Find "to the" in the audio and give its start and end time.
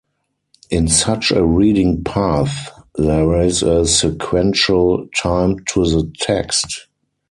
5.75-6.11